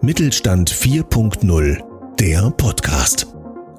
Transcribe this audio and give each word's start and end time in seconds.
Mittelstand 0.00 0.70
4.0, 0.70 1.82
der 2.20 2.50
Podcast. 2.50 3.26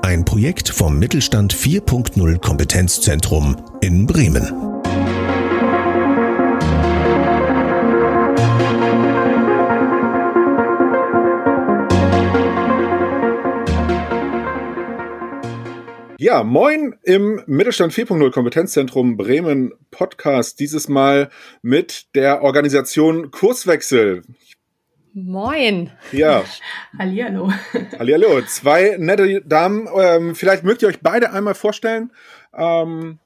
Ein 0.02 0.26
Projekt 0.26 0.70
vom 0.70 1.00
Mittelstand 1.00 1.54
4.0 1.54 2.40
Kompetenzzentrum 2.40 3.56
in 3.82 4.06
Bremen. 4.06 4.68
Ja, 16.20 16.44
moin 16.44 16.96
im 17.04 17.42
Mittelstand 17.46 17.94
4.0 17.94 18.32
Kompetenzzentrum 18.32 19.18
Bremen 19.18 19.72
Podcast. 19.92 20.60
Dieses 20.60 20.90
Mal 20.90 21.30
mit 21.62 22.08
der 22.16 22.42
Organisation 22.42 23.32
Kurswechsel. 23.32 24.24
Moin. 25.24 25.90
Ja. 26.12 26.44
Hallihallo. 27.00 27.52
Hallihallo. 28.00 28.42
Zwei 28.44 28.98
nette 29.00 29.42
Damen. 29.42 29.90
Ähm, 30.00 30.36
vielleicht 30.36 30.64
mögt 30.64 30.84
ihr 30.84 30.90
euch 30.90 31.02
beide 31.02 31.32
einmal 31.32 31.56
vorstellen. 31.56 32.12
Ähm, 32.56 33.18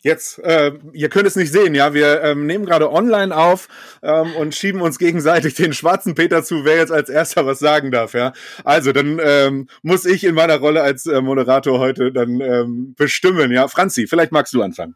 Jetzt, 0.00 0.38
äh, 0.40 0.72
ihr 0.92 1.08
könnt 1.08 1.26
es 1.26 1.34
nicht 1.34 1.50
sehen, 1.50 1.74
ja, 1.74 1.94
wir 1.94 2.22
ähm, 2.22 2.44
nehmen 2.44 2.66
gerade 2.66 2.92
online 2.92 3.34
auf 3.34 3.68
ähm, 4.02 4.34
und 4.36 4.54
schieben 4.54 4.82
uns 4.82 4.98
gegenseitig 4.98 5.54
den 5.54 5.72
schwarzen 5.72 6.14
Peter 6.14 6.44
zu, 6.44 6.66
wer 6.66 6.76
jetzt 6.76 6.92
als 6.92 7.08
erster 7.08 7.46
was 7.46 7.58
sagen 7.58 7.90
darf, 7.90 8.12
ja. 8.12 8.34
Also, 8.64 8.92
dann 8.92 9.18
ähm, 9.24 9.66
muss 9.80 10.04
ich 10.04 10.24
in 10.24 10.34
meiner 10.34 10.58
Rolle 10.58 10.82
als 10.82 11.06
äh, 11.06 11.22
Moderator 11.22 11.78
heute 11.78 12.12
dann 12.12 12.38
ähm, 12.42 12.94
bestimmen, 12.98 13.50
ja. 13.50 13.66
Franzi, 13.66 14.06
vielleicht 14.06 14.30
magst 14.30 14.52
du 14.52 14.60
anfangen. 14.60 14.94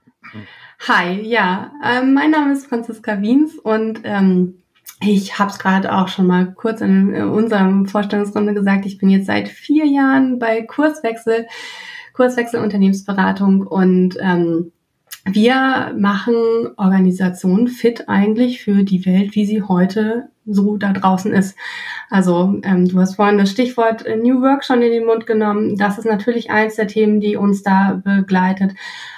Hi, 0.86 1.22
ja, 1.22 1.72
ähm, 1.82 2.12
mein 2.12 2.30
Name 2.30 2.52
ist 2.52 2.66
Franziska 2.66 3.22
Wiens 3.22 3.54
und 3.56 4.02
ähm, 4.04 4.58
ich 5.00 5.38
habe 5.38 5.50
es 5.50 5.58
gerade 5.58 5.94
auch 5.94 6.08
schon 6.08 6.26
mal 6.26 6.52
kurz 6.54 6.80
in, 6.80 7.14
in 7.14 7.28
unserem 7.28 7.86
Vorstellungsrunde 7.86 8.54
gesagt, 8.54 8.86
ich 8.86 8.98
bin 8.98 9.10
jetzt 9.10 9.26
seit 9.26 9.48
vier 9.48 9.86
Jahren 9.86 10.38
bei 10.38 10.62
Kurswechsel, 10.62 11.46
Kurswechsel 12.14 12.60
Unternehmensberatung 12.60 13.66
und 13.66 14.16
ähm, 14.20 14.72
wir 15.24 15.94
machen 15.96 16.34
Organisationen 16.76 17.68
fit 17.68 18.08
eigentlich 18.08 18.62
für 18.62 18.82
die 18.82 19.04
Welt, 19.04 19.34
wie 19.34 19.46
sie 19.46 19.62
heute 19.62 20.30
so 20.46 20.78
da 20.78 20.92
draußen 20.92 21.32
ist. 21.32 21.56
Also 22.08 22.58
ähm, 22.62 22.88
du 22.88 22.98
hast 22.98 23.16
vorhin 23.16 23.38
das 23.38 23.50
Stichwort 23.50 24.06
äh, 24.06 24.16
New 24.16 24.40
Work 24.40 24.64
schon 24.64 24.80
in 24.80 24.90
den 24.90 25.04
Mund 25.04 25.26
genommen. 25.26 25.76
Das 25.76 25.98
ist 25.98 26.06
natürlich 26.06 26.50
eins 26.50 26.76
der 26.76 26.86
Themen, 26.86 27.20
die 27.20 27.36
uns 27.36 27.62
da 27.62 28.00
begleitet. 28.02 28.72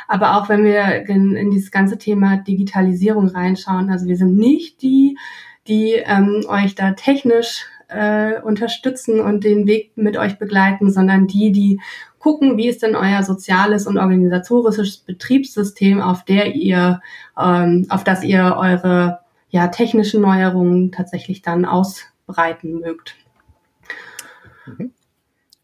Aber 0.09 0.37
auch 0.37 0.49
wenn 0.49 0.65
wir 0.65 1.09
in, 1.09 1.37
in 1.37 1.51
dieses 1.53 1.71
ganze 1.71 1.97
Thema 1.99 2.39
Digitalisierung 2.39 3.29
reinschauen, 3.29 3.91
also 3.91 4.07
wir 4.07 4.17
sind 4.17 4.37
nicht 4.37 4.83
die, 4.83 5.17
die 5.67 5.93
ähm, 5.95 6.45
euch 6.49 6.75
da 6.75 6.93
technisch 6.93 7.67
äh, 7.89 8.41
unterstützen 8.41 9.21
und 9.21 9.45
den 9.45 9.67
Weg 9.67 9.93
mit 9.97 10.17
euch 10.17 10.39
begleiten, 10.39 10.91
sondern 10.91 11.27
die, 11.27 11.53
die 11.53 11.81
gucken, 12.19 12.57
wie 12.57 12.69
ist 12.69 12.83
denn 12.83 12.95
euer 12.95 13.23
soziales 13.23 13.87
und 13.87 13.99
organisatorisches 13.99 14.99
Betriebssystem, 14.99 16.01
auf 16.01 16.25
der 16.25 16.55
ihr, 16.55 17.01
ähm, 17.39 17.87
auf 17.89 18.05
das 18.05 18.23
ihr 18.23 18.57
eure 18.57 19.21
ja, 19.49 19.69
technischen 19.69 20.21
Neuerungen 20.21 20.93
tatsächlich 20.93 21.43
dann 21.43 21.65
ausbreiten 21.65 22.81
mögt. 22.81 23.17
Mhm. 24.67 24.93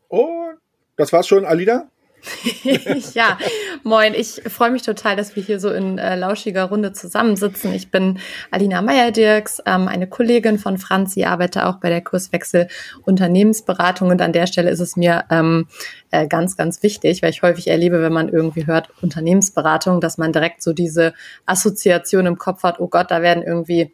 Und 0.08 0.58
das 0.96 1.12
war's 1.12 1.28
schon, 1.28 1.44
Alida? 1.44 1.88
ja, 3.14 3.38
moin. 3.82 4.14
Ich 4.14 4.42
freue 4.46 4.70
mich 4.70 4.82
total, 4.82 5.16
dass 5.16 5.36
wir 5.36 5.42
hier 5.42 5.60
so 5.60 5.70
in 5.70 5.98
äh, 5.98 6.16
lauschiger 6.16 6.64
Runde 6.64 6.92
zusammensitzen. 6.92 7.72
Ich 7.72 7.90
bin 7.90 8.18
Alina 8.50 8.82
Meyer-Dirks, 8.82 9.62
ähm, 9.66 9.88
eine 9.88 10.06
Kollegin 10.06 10.58
von 10.58 10.78
Franzi, 10.78 11.24
arbeite 11.24 11.66
auch 11.66 11.76
bei 11.76 11.88
der 11.88 12.02
Kurswechsel 12.02 12.68
Unternehmensberatung 13.04 14.10
und 14.10 14.20
an 14.20 14.32
der 14.32 14.46
Stelle 14.46 14.70
ist 14.70 14.80
es 14.80 14.96
mir 14.96 15.24
ähm, 15.30 15.68
äh, 16.10 16.26
ganz, 16.26 16.56
ganz 16.56 16.82
wichtig, 16.82 17.22
weil 17.22 17.30
ich 17.30 17.42
häufig 17.42 17.68
erlebe, 17.68 18.02
wenn 18.02 18.12
man 18.12 18.28
irgendwie 18.28 18.66
hört 18.66 18.90
Unternehmensberatung, 19.02 20.00
dass 20.00 20.18
man 20.18 20.32
direkt 20.32 20.62
so 20.62 20.72
diese 20.72 21.14
Assoziation 21.46 22.26
im 22.26 22.38
Kopf 22.38 22.62
hat, 22.62 22.80
oh 22.80 22.88
Gott, 22.88 23.10
da 23.10 23.22
werden 23.22 23.42
irgendwie 23.42 23.92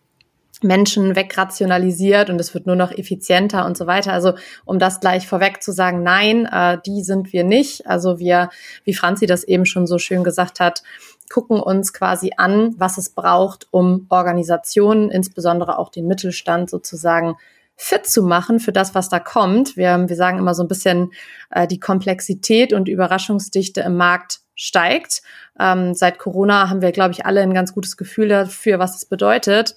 Menschen 0.62 1.16
wegrationalisiert 1.16 2.30
und 2.30 2.40
es 2.40 2.54
wird 2.54 2.66
nur 2.66 2.76
noch 2.76 2.92
effizienter 2.92 3.66
und 3.66 3.76
so 3.76 3.86
weiter. 3.86 4.12
Also 4.12 4.34
um 4.64 4.78
das 4.78 5.00
gleich 5.00 5.26
vorweg 5.26 5.62
zu 5.62 5.72
sagen, 5.72 6.02
nein, 6.02 6.46
äh, 6.46 6.78
die 6.84 7.02
sind 7.02 7.32
wir 7.32 7.44
nicht. 7.44 7.86
Also 7.86 8.18
wir, 8.18 8.50
wie 8.84 8.94
Franzi 8.94 9.26
das 9.26 9.44
eben 9.44 9.66
schon 9.66 9.86
so 9.86 9.98
schön 9.98 10.24
gesagt 10.24 10.60
hat, 10.60 10.82
gucken 11.30 11.60
uns 11.60 11.92
quasi 11.92 12.32
an, 12.36 12.74
was 12.78 12.98
es 12.98 13.10
braucht, 13.10 13.66
um 13.70 14.06
Organisationen, 14.10 15.10
insbesondere 15.10 15.78
auch 15.78 15.90
den 15.90 16.06
Mittelstand 16.06 16.68
sozusagen 16.70 17.36
fit 17.76 18.06
zu 18.06 18.22
machen 18.22 18.60
für 18.60 18.72
das, 18.72 18.94
was 18.94 19.08
da 19.08 19.18
kommt. 19.18 19.76
Wir, 19.76 20.08
wir 20.08 20.16
sagen 20.16 20.38
immer 20.38 20.54
so 20.54 20.62
ein 20.62 20.68
bisschen, 20.68 21.12
äh, 21.50 21.66
die 21.66 21.80
Komplexität 21.80 22.72
und 22.72 22.88
Überraschungsdichte 22.88 23.80
im 23.80 23.96
Markt 23.96 24.40
steigt. 24.54 25.22
Ähm, 25.58 25.94
seit 25.94 26.18
Corona 26.18 26.68
haben 26.68 26.82
wir, 26.82 26.92
glaube 26.92 27.12
ich, 27.12 27.26
alle 27.26 27.40
ein 27.40 27.54
ganz 27.54 27.74
gutes 27.74 27.96
Gefühl 27.96 28.28
dafür, 28.28 28.78
was 28.78 28.96
es 28.96 29.06
bedeutet. 29.06 29.76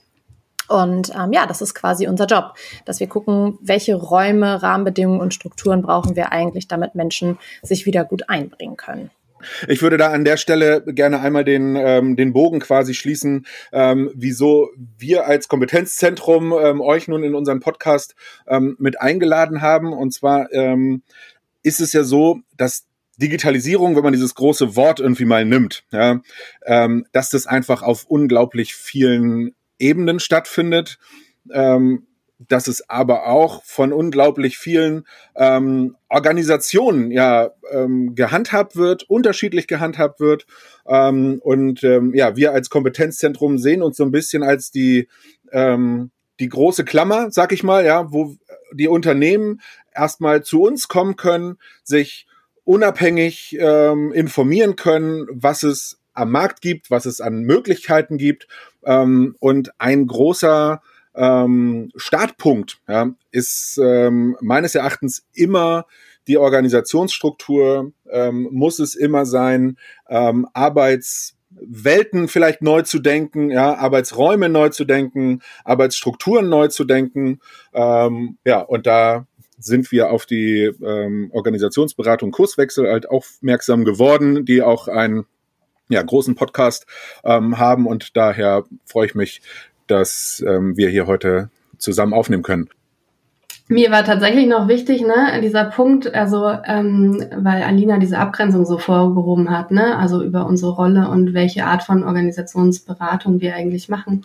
Und 0.68 1.12
ähm, 1.16 1.32
ja, 1.34 1.46
das 1.46 1.62
ist 1.62 1.76
quasi 1.76 2.08
unser 2.08 2.26
Job, 2.26 2.54
dass 2.86 3.00
wir 3.00 3.08
gucken, 3.08 3.58
welche 3.62 3.96
Räume, 3.96 4.62
Rahmenbedingungen 4.62 5.22
und 5.22 5.34
Strukturen 5.34 5.82
brauchen 5.82 6.16
wir 6.16 6.32
eigentlich, 6.32 6.68
damit 6.68 6.96
Menschen 6.96 7.38
sich 7.62 7.86
wieder 7.86 8.06
gut 8.06 8.30
einbringen 8.30 8.78
können. 8.78 9.12
Ich 9.68 9.82
würde 9.82 9.98
da 9.98 10.12
an 10.12 10.26
der 10.26 10.38
Stelle 10.38 10.82
gerne 10.82 11.20
einmal 11.20 11.44
den, 11.44 11.76
ähm, 11.76 12.16
den 12.16 12.34
Bogen 12.34 12.60
quasi 12.60 12.94
schließen, 12.94 13.46
ähm, 13.72 14.12
wieso 14.16 14.70
wir 14.98 15.28
als 15.28 15.48
Kompetenzzentrum 15.48 16.54
ähm, 16.54 16.82
euch 16.82 17.08
nun 17.08 17.24
in 17.24 17.36
unseren 17.36 17.60
Podcast 17.60 18.16
ähm, 18.48 18.76
mit 18.80 19.00
eingeladen 19.00 19.62
haben. 19.62 19.94
Und 19.94 20.14
zwar 20.14 20.52
ähm, 20.52 21.04
ist 21.64 21.80
es 21.80 21.94
ja 21.94 22.04
so, 22.04 22.40
dass 22.58 22.86
Digitalisierung, 23.18 23.96
wenn 23.96 24.04
man 24.04 24.14
dieses 24.14 24.36
große 24.36 24.76
Wort 24.76 25.00
irgendwie 25.00 25.26
mal 25.26 25.46
nimmt, 25.46 25.86
ja, 25.92 26.22
ähm, 26.66 27.06
dass 27.12 27.30
das 27.30 27.48
einfach 27.48 27.82
auf 27.82 28.06
unglaublich 28.06 28.76
vielen 28.76 29.56
Ebenen 29.80 30.20
stattfindet, 30.20 30.98
ähm, 31.52 32.08
dass 32.38 32.68
es 32.68 32.90
aber 32.90 33.28
auch 33.28 33.64
von 33.64 33.94
unglaublich 33.94 34.58
vielen 34.58 35.06
ähm, 35.36 35.96
Organisationen 36.10 37.12
ja 37.12 37.52
ähm, 37.72 38.14
gehandhabt 38.16 38.76
wird, 38.76 39.04
unterschiedlich 39.04 39.68
gehandhabt 39.68 40.20
wird. 40.20 40.46
Ähm, 40.86 41.40
und 41.42 41.84
ähm, 41.84 42.14
ja, 42.14 42.36
wir 42.36 42.52
als 42.52 42.70
Kompetenzzentrum 42.70 43.58
sehen 43.58 43.82
uns 43.82 43.98
so 43.98 44.04
ein 44.04 44.12
bisschen 44.12 44.44
als 44.44 44.72
die 44.72 45.08
ähm, 45.52 46.12
die 46.40 46.50
große 46.50 46.84
Klammer, 46.84 47.32
sag 47.32 47.54
ich 47.54 47.64
mal, 47.64 47.86
ja, 47.86 48.12
wo 48.12 48.36
die 48.74 48.90
Unternehmen 48.90 49.62
erstmal 49.94 50.44
zu 50.44 50.64
uns 50.64 50.88
kommen 50.88 51.16
können, 51.16 51.58
sich 51.84 52.28
unabhängig 52.66 53.56
ähm, 53.60 54.12
informieren 54.12 54.76
können, 54.76 55.28
was 55.32 55.64
es 55.64 56.02
am 56.14 56.32
Markt 56.32 56.62
gibt, 56.62 56.90
was 56.92 57.06
es 57.06 57.22
an 57.22 57.42
Möglichkeiten 57.42 58.18
gibt. 58.18 58.48
Ähm, 58.86 59.36
und 59.40 59.72
ein 59.80 60.08
großer 60.08 60.82
ähm, 61.16 61.92
Startpunkt 61.96 62.80
ja, 62.88 63.12
ist 63.32 63.80
ähm, 63.82 64.38
meines 64.42 64.76
Erachtens 64.76 65.26
immer 65.34 65.86
die 66.28 66.38
Organisationsstruktur, 66.38 67.92
ähm, 68.10 68.48
muss 68.52 68.80
es 68.80 68.96
immer 68.96 69.26
sein, 69.26 69.78
ähm, 70.10 70.48
Arbeitswelten 70.54 72.28
vielleicht 72.28 72.62
neu 72.62 72.82
zu 72.82 73.00
denken, 73.00 73.52
ja, 73.52 73.76
Arbeitsräume 73.76 74.50
neu 74.50 74.70
zu 74.70 74.86
denken, 74.86 75.42
Arbeitsstrukturen 75.64 76.50
neu 76.50 76.68
zu 76.68 76.84
denken. 76.84 77.40
Ähm, 77.74 78.38
ja, 78.44 78.60
und 78.60 78.88
da 78.88 79.28
sind 79.58 79.92
wir 79.92 80.12
auf 80.12 80.26
die 80.26 80.72
ähm, 80.84 81.30
Organisationsberatung 81.32 82.32
Kurswechsel 82.32 82.90
halt 82.90 83.10
aufmerksam 83.10 83.86
geworden, 83.86 84.46
die 84.46 84.62
auch 84.62 84.88
ein 84.88 85.26
ja, 85.90 86.02
großen 86.02 86.36
Podcast 86.36 86.86
ähm, 87.24 87.58
haben 87.58 87.88
und 87.88 88.16
daher 88.16 88.64
freue 88.86 89.08
ich 89.08 89.16
mich, 89.16 89.42
dass 89.88 90.44
ähm, 90.48 90.78
wir 90.78 90.90
hier 90.90 91.08
heute 91.08 91.50
zusammen 91.78 92.14
aufnehmen 92.14 92.44
können. 92.44 92.70
Mir 93.68 93.90
war 93.90 94.04
tatsächlich 94.04 94.46
noch 94.46 94.68
wichtig, 94.68 95.02
ne, 95.02 95.42
dieser 95.42 95.66
Punkt, 95.66 96.14
also 96.14 96.52
ähm, 96.66 97.26
weil 97.36 97.64
Alina 97.64 97.98
diese 97.98 98.20
Abgrenzung 98.20 98.64
so 98.64 98.78
vorgehoben 98.78 99.50
hat, 99.50 99.72
ne, 99.72 99.98
also 99.98 100.22
über 100.22 100.46
unsere 100.46 100.74
Rolle 100.74 101.10
und 101.10 101.34
welche 101.34 101.66
Art 101.66 101.82
von 101.82 102.04
Organisationsberatung 102.04 103.42
wir 103.42 103.56
eigentlich 103.56 103.90
machen. 103.90 104.22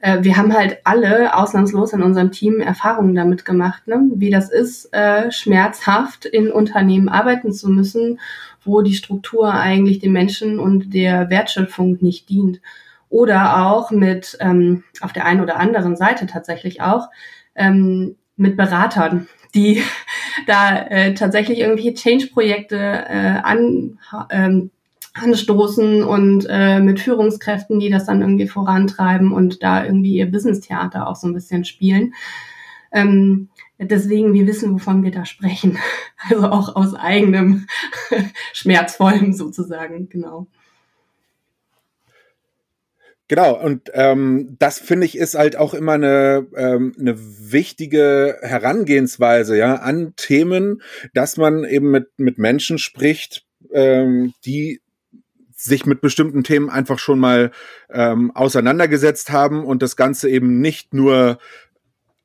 Äh, 0.00 0.22
wir 0.22 0.36
haben 0.36 0.54
halt 0.54 0.78
alle 0.84 1.36
ausnahmslos 1.36 1.92
in 1.92 2.04
unserem 2.04 2.30
Team 2.30 2.60
Erfahrungen 2.60 3.16
damit 3.16 3.44
gemacht, 3.44 3.84
ne, 3.88 4.00
wie 4.14 4.30
das 4.30 4.48
ist, 4.48 4.94
äh, 4.94 5.32
schmerzhaft 5.32 6.24
in 6.24 6.52
Unternehmen 6.52 7.08
arbeiten 7.08 7.52
zu 7.52 7.70
müssen 7.70 8.20
wo 8.64 8.82
die 8.82 8.94
Struktur 8.94 9.52
eigentlich 9.52 9.98
dem 9.98 10.12
Menschen 10.12 10.58
und 10.58 10.94
der 10.94 11.30
Wertschöpfung 11.30 11.98
nicht 12.00 12.28
dient. 12.28 12.60
Oder 13.08 13.66
auch 13.66 13.90
mit, 13.90 14.36
ähm, 14.40 14.84
auf 15.00 15.12
der 15.12 15.24
einen 15.26 15.40
oder 15.40 15.56
anderen 15.56 15.96
Seite 15.96 16.26
tatsächlich 16.26 16.80
auch, 16.80 17.08
ähm, 17.54 18.16
mit 18.36 18.56
Beratern, 18.56 19.28
die 19.54 19.82
da 20.46 20.76
äh, 20.76 21.14
tatsächlich 21.14 21.60
irgendwie 21.60 21.94
Change-Projekte 21.94 22.76
äh, 22.76 23.40
an, 23.42 23.98
ähm, 24.30 24.70
anstoßen 25.14 26.02
und 26.02 26.46
äh, 26.48 26.80
mit 26.80 26.98
Führungskräften, 26.98 27.78
die 27.78 27.90
das 27.90 28.06
dann 28.06 28.20
irgendwie 28.20 28.48
vorantreiben 28.48 29.32
und 29.32 29.62
da 29.62 29.84
irgendwie 29.84 30.16
ihr 30.16 30.30
Business-Theater 30.30 31.06
auch 31.06 31.16
so 31.16 31.28
ein 31.28 31.34
bisschen 31.34 31.64
spielen. 31.64 32.14
Ähm, 32.90 33.48
deswegen, 33.78 34.34
wir 34.34 34.46
wissen, 34.46 34.72
wovon 34.72 35.02
wir 35.02 35.10
da 35.10 35.24
sprechen. 35.24 35.78
Also 36.30 36.48
auch 36.48 36.74
aus 36.74 36.94
eigenem 36.94 37.66
Schmerzvollem 38.54 39.34
sozusagen, 39.34 40.08
genau. 40.08 40.46
Genau, 43.28 43.58
und 43.58 43.90
ähm, 43.94 44.56
das 44.58 44.78
finde 44.78 45.06
ich 45.06 45.18
ist 45.18 45.34
halt 45.34 45.56
auch 45.56 45.74
immer 45.74 45.92
eine, 45.92 46.46
ähm, 46.56 46.94
eine 46.98 47.18
wichtige 47.18 48.38
Herangehensweise, 48.42 49.56
ja, 49.56 49.76
an 49.76 50.14
Themen, 50.16 50.82
dass 51.14 51.36
man 51.36 51.64
eben 51.64 51.90
mit, 51.90 52.08
mit 52.18 52.38
Menschen 52.38 52.78
spricht, 52.78 53.44
ähm, 53.72 54.34
die 54.44 54.80
sich 55.56 55.86
mit 55.86 56.02
bestimmten 56.02 56.44
Themen 56.44 56.68
einfach 56.68 56.98
schon 56.98 57.18
mal 57.18 57.50
ähm, 57.90 58.30
auseinandergesetzt 58.34 59.30
haben 59.30 59.64
und 59.64 59.82
das 59.82 59.96
Ganze 59.96 60.28
eben 60.28 60.60
nicht 60.60 60.92
nur 60.92 61.38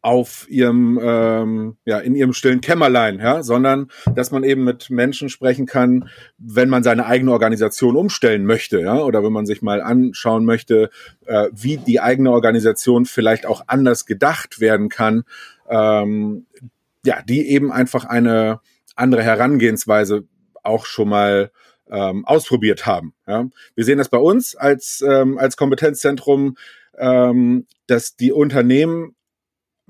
auf 0.02 0.50
ihrem 0.50 0.98
ähm, 1.02 1.78
ja 1.86 2.00
in 2.00 2.16
ihrem 2.16 2.32
stillen 2.34 2.62
Kämmerlein, 2.62 3.20
ja, 3.20 3.44
sondern 3.44 3.90
dass 4.16 4.32
man 4.32 4.44
eben 4.44 4.64
mit 4.64 4.90
Menschen 4.90 5.28
sprechen 5.30 5.66
kann, 5.66 6.10
wenn 6.38 6.70
man 6.70 6.84
seine 6.84 7.06
eigene 7.06 7.32
Organisation 7.32 7.98
umstellen 7.98 8.46
möchte, 8.46 8.80
ja, 8.80 9.02
oder 9.02 9.24
wenn 9.24 9.34
man 9.34 9.46
sich 9.46 9.62
mal 9.62 9.82
anschauen 9.82 10.46
möchte, 10.46 10.90
äh, 11.26 11.50
wie 11.52 11.78
die 11.78 12.00
eigene 12.00 12.32
Organisation 12.32 13.06
vielleicht 13.06 13.46
auch 13.46 13.64
anders 13.68 14.06
gedacht 14.06 14.62
werden 14.62 14.88
kann, 14.88 15.24
ähm, 15.68 16.46
ja, 17.06 17.22
die 17.22 17.50
eben 17.50 17.72
einfach 17.72 18.06
eine 18.06 18.62
andere 18.96 19.24
Herangehensweise 19.24 20.24
auch 20.64 20.86
schon 20.86 21.10
mal 21.10 21.52
ähm, 21.90 22.26
ausprobiert 22.26 22.86
haben. 22.86 23.14
Ja. 23.28 23.50
Wir 23.76 23.84
sehen 23.84 23.98
das 23.98 24.10
bei 24.10 24.18
uns 24.18 24.56
als 24.56 25.04
ähm, 25.06 25.38
als 25.38 25.58
Kompetenzzentrum, 25.58 26.56
ähm, 26.98 27.66
dass 27.88 28.16
die 28.16 28.32
Unternehmen 28.32 29.16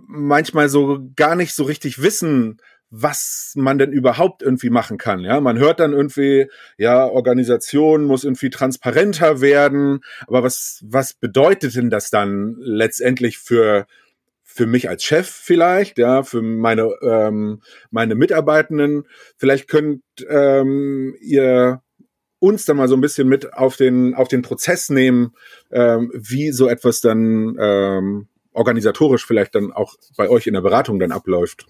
manchmal 0.08 0.70
so 0.70 1.00
gar 1.16 1.36
nicht 1.36 1.54
so 1.54 1.64
richtig 1.64 2.02
wissen, 2.02 2.60
was 2.92 3.54
man 3.56 3.78
denn 3.78 3.92
überhaupt 3.92 4.42
irgendwie 4.42 4.70
machen 4.70 4.98
kann. 4.98 5.20
Ja, 5.20 5.40
man 5.42 5.60
hört 5.60 5.80
dann 5.80 5.94
irgendwie, 5.94 6.48
ja, 6.78 7.06
Organisation 7.06 8.06
muss 8.06 8.24
irgendwie 8.24 8.50
transparenter 8.50 9.42
werden. 9.42 10.02
Aber 10.28 10.44
was, 10.44 10.84
was 10.88 11.14
bedeutet 11.14 11.76
denn 11.76 11.90
das 11.90 12.10
dann 12.10 12.56
letztendlich 12.60 13.38
für, 13.38 13.86
für 14.44 14.66
mich 14.66 14.90
als 14.90 15.04
Chef 15.04 15.30
vielleicht, 15.30 16.00
ja, 16.00 16.24
für 16.24 16.42
meine, 16.42 16.90
ähm, 17.04 17.62
meine 17.92 18.16
Mitarbeitenden? 18.16 19.04
Vielleicht 19.38 19.68
könnt 19.68 20.02
ähm, 20.28 21.16
ihr 21.22 21.84
uns 22.40 22.66
dann 22.66 22.78
mal 22.78 22.88
so 22.88 22.96
ein 22.96 23.02
bisschen 23.02 23.28
mit 23.28 23.54
auf 23.54 23.76
den, 23.76 24.16
auf 24.16 24.30
den 24.30 24.42
Prozess 24.42 24.90
nehmen, 24.90 25.36
ähm, 25.72 26.12
wie 26.16 26.52
so 26.52 26.68
etwas 26.68 27.02
dann 27.02 27.56
ähm, 27.60 28.28
organisatorisch 28.54 29.26
vielleicht 29.26 29.56
dann 29.56 29.72
auch 29.72 29.96
bei 30.18 30.30
euch 30.30 30.48
in 30.48 30.54
der 30.54 30.62
Beratung 30.62 31.00
dann 31.00 31.12
abläuft. 31.12 31.68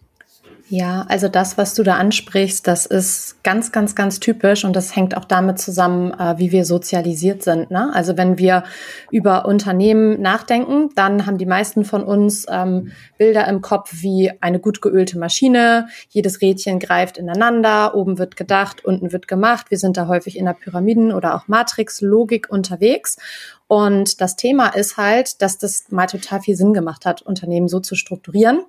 Ja, 0.72 1.04
also 1.10 1.30
das, 1.30 1.58
was 1.58 1.74
du 1.74 1.82
da 1.82 1.96
ansprichst, 1.96 2.68
das 2.68 2.86
ist 2.86 3.44
ganz, 3.44 3.72
ganz, 3.72 3.96
ganz 3.96 4.20
typisch 4.20 4.64
und 4.66 4.76
das 4.76 4.96
hängt 4.96 5.18
auch 5.18 5.26
damit 5.26 5.58
zusammen, 5.58 6.14
äh, 6.14 6.38
wie 6.38 6.52
wir 6.52 6.64
sozialisiert 6.64 7.42
sind. 7.42 7.72
Ne? 7.72 7.92
Also 7.96 8.18
wenn 8.18 8.38
wir 8.38 8.64
über 9.10 9.48
Unternehmen 9.48 10.22
nachdenken, 10.22 10.90
dann 10.94 11.26
haben 11.26 11.40
die 11.40 11.48
meisten 11.48 11.86
von 11.86 12.04
uns 12.04 12.46
ähm, 12.52 12.92
Bilder 13.18 13.48
im 13.48 13.62
Kopf 13.62 14.04
wie 14.04 14.32
eine 14.42 14.60
gut 14.60 14.80
geölte 14.80 15.18
Maschine, 15.18 15.88
jedes 16.10 16.40
Rädchen 16.40 16.78
greift 16.78 17.18
ineinander, 17.18 17.96
oben 17.96 18.20
wird 18.20 18.36
gedacht, 18.36 18.86
unten 18.86 19.12
wird 19.12 19.28
gemacht. 19.28 19.72
Wir 19.72 19.80
sind 19.80 19.98
da 19.98 20.06
häufig 20.06 20.38
in 20.38 20.46
der 20.46 20.54
Pyramiden- 20.54 21.14
oder 21.14 21.34
auch 21.34 21.48
Matrix-Logik 21.48 22.48
unterwegs. 22.48 23.18
Und 23.66 24.22
das 24.22 24.36
Thema 24.36 24.68
ist 24.68 24.98
halt, 24.98 25.42
dass 25.42 25.58
das 25.58 25.86
mal 25.90 26.06
total 26.06 26.42
viel 26.42 26.56
Sinn 26.56 26.76
gemacht 26.76 27.08
hat, 27.08 27.24
Unternehmen 27.24 27.68
so 27.68 27.80
zu 27.80 27.96
strukturieren 27.96 28.60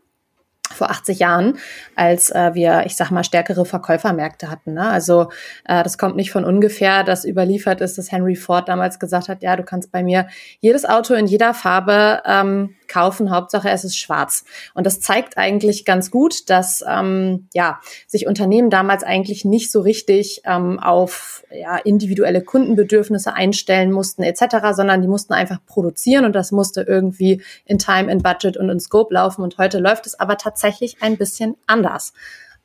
vor 0.73 0.91
80 0.91 1.19
Jahren, 1.19 1.59
als 1.97 2.31
äh, 2.31 2.55
wir, 2.55 2.85
ich 2.87 2.97
sag 2.97 3.11
mal, 3.11 3.25
stärkere 3.25 3.65
Verkäufermärkte 3.65 4.51
hatten. 4.51 4.75
Ne? 4.75 4.89
Also 4.89 5.31
äh, 5.65 5.83
das 5.83 5.99
kommt 5.99 6.17
nicht 6.17 6.31
von 6.31 6.45
ungefähr, 6.45 7.05
dass 7.05 7.25
überliefert 7.25 7.81
ist, 7.81 7.99
dass 7.99 8.13
Henry 8.13 8.37
Ford 8.37 8.69
damals 8.69 8.99
gesagt 8.99 9.29
hat, 9.29 9.43
ja, 9.43 9.57
du 9.57 9.63
kannst 9.63 9.93
bei 9.93 10.03
mir 10.03 10.29
jedes 10.61 10.85
Auto 10.85 11.15
in 11.15 11.27
jeder 11.27 11.55
Farbe 11.55 12.23
ähm, 12.25 12.75
kaufen, 12.91 13.31
Hauptsache 13.31 13.71
es 13.71 13.85
ist 13.85 13.97
schwarz. 13.97 14.45
Und 14.75 14.85
das 14.85 15.01
zeigt 15.01 15.39
eigentlich 15.39 15.85
ganz 15.87 16.11
gut, 16.11 16.51
dass 16.51 16.85
ähm, 16.87 17.49
ja, 17.55 17.81
sich 18.07 18.27
Unternehmen 18.27 18.69
damals 18.69 19.03
eigentlich 19.03 19.45
nicht 19.47 19.73
so 19.73 19.81
richtig 19.81 20.43
ähm, 20.45 20.79
auf 20.79 21.45
ja, 21.51 21.79
individuelle 21.79 22.43
Kundenbedürfnisse 22.43 23.33
einstellen 23.33 23.93
mussten 23.93 24.23
etc., 24.23 24.57
sondern 24.73 25.01
die 25.01 25.09
mussten 25.09 25.33
einfach 25.33 25.59
produzieren 25.65 26.25
und 26.25 26.35
das 26.35 26.53
musste 26.53 26.83
irgendwie 26.83 27.43
in 27.65 27.79
Time, 27.79 28.13
in 28.13 28.23
Budget 28.23 28.57
und 28.59 28.69
in 28.69 28.81
Scope 28.81 29.15
laufen. 29.15 29.43
Und 29.43 29.57
heute 29.57 29.79
läuft 29.79 30.07
es 30.07 30.19
aber 30.19 30.37
tatsächlich 30.37 30.99
ein 31.01 31.17
bisschen 31.17 31.57
anders. 31.67 32.13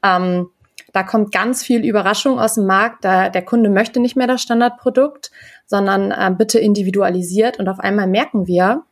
Ähm, 0.04 0.50
da 0.96 1.04
kommt 1.04 1.34
ganz 1.34 1.62
viel 1.62 1.84
Überraschung 1.84 2.40
aus 2.40 2.56
dem 2.56 2.68
Markt. 2.68 3.04
Da 3.04 3.30
der 3.30 3.44
Kunde 3.44 3.70
möchte 3.70 4.00
nicht 4.00 4.16
mehr 4.16 4.28
das 4.28 4.42
Standardprodukt, 4.42 5.30
sondern 5.66 6.12
äh, 6.12 6.34
bitte 6.36 6.60
individualisiert. 6.60 7.60
Und 7.60 7.68
auf 7.68 7.80
einmal 7.80 8.08
merken 8.08 8.48
wir, 8.48 8.84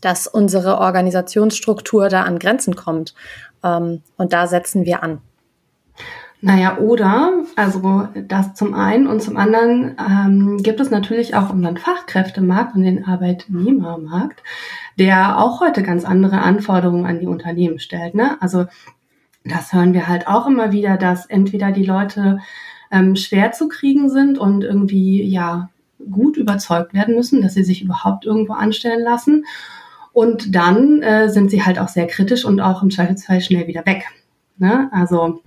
dass 0.00 0.26
unsere 0.26 0.78
Organisationsstruktur 0.78 2.08
da 2.08 2.22
an 2.22 2.38
Grenzen 2.38 2.76
kommt. 2.76 3.14
Ähm, 3.62 4.02
und 4.16 4.32
da 4.32 4.46
setzen 4.46 4.84
wir 4.84 5.02
an. 5.02 5.20
Naja, 6.40 6.78
oder, 6.78 7.32
also 7.56 8.08
das 8.14 8.54
zum 8.54 8.72
einen 8.72 9.08
und 9.08 9.20
zum 9.20 9.36
anderen 9.36 9.96
ähm, 9.98 10.62
gibt 10.62 10.78
es 10.78 10.90
natürlich 10.90 11.34
auch 11.34 11.50
unseren 11.50 11.76
Fachkräftemarkt 11.76 12.76
und 12.76 12.84
den 12.84 13.04
Arbeitnehmermarkt, 13.04 14.44
der 14.98 15.38
auch 15.40 15.60
heute 15.60 15.82
ganz 15.82 16.04
andere 16.04 16.40
Anforderungen 16.40 17.06
an 17.06 17.18
die 17.18 17.26
Unternehmen 17.26 17.80
stellt. 17.80 18.14
Ne? 18.14 18.40
Also 18.40 18.66
das 19.44 19.72
hören 19.72 19.94
wir 19.94 20.06
halt 20.06 20.28
auch 20.28 20.46
immer 20.46 20.70
wieder, 20.70 20.96
dass 20.96 21.26
entweder 21.26 21.72
die 21.72 21.84
Leute 21.84 22.38
ähm, 22.92 23.16
schwer 23.16 23.50
zu 23.50 23.66
kriegen 23.66 24.08
sind 24.08 24.38
und 24.38 24.62
irgendwie 24.62 25.24
ja 25.24 25.70
gut 26.10 26.36
überzeugt 26.36 26.94
werden 26.94 27.16
müssen, 27.16 27.42
dass 27.42 27.54
sie 27.54 27.64
sich 27.64 27.82
überhaupt 27.82 28.24
irgendwo 28.24 28.52
anstellen 28.52 29.02
lassen 29.02 29.44
und 30.18 30.52
dann 30.56 31.00
äh, 31.00 31.28
sind 31.28 31.48
sie 31.48 31.64
halt 31.64 31.78
auch 31.78 31.86
sehr 31.86 32.08
kritisch 32.08 32.44
und 32.44 32.58
auch 32.58 32.82
im 32.82 32.90
Zweifelsfall 32.90 33.40
schnell 33.40 33.68
wieder 33.68 33.86
weg. 33.86 34.04
Ne? 34.56 34.88
Also 34.90 35.44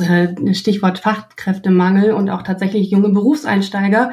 äh, 0.00 0.54
Stichwort 0.54 0.98
Fachkräftemangel 0.98 2.10
und 2.10 2.28
auch 2.28 2.42
tatsächlich 2.42 2.90
junge 2.90 3.10
Berufseinsteiger, 3.10 4.10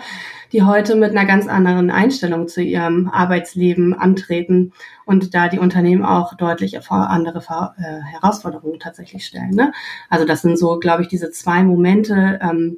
die 0.51 0.61
heute 0.61 0.95
mit 0.95 1.09
einer 1.09 1.25
ganz 1.25 1.47
anderen 1.47 1.89
Einstellung 1.89 2.47
zu 2.47 2.61
ihrem 2.61 3.09
Arbeitsleben 3.09 3.95
antreten 3.95 4.73
und 5.05 5.33
da 5.33 5.47
die 5.47 5.57
Unternehmen 5.57 6.05
auch 6.05 6.35
deutlich 6.35 6.79
andere 6.91 7.39
äh, 7.79 8.03
Herausforderungen 8.03 8.79
tatsächlich 8.79 9.25
stellen. 9.25 9.55
Ne? 9.55 9.71
Also 10.07 10.27
das 10.27 10.43
sind 10.43 10.59
so, 10.59 10.77
glaube 10.77 11.01
ich, 11.01 11.07
diese 11.07 11.31
zwei 11.31 11.63
Momente, 11.63 12.39
ähm, 12.43 12.77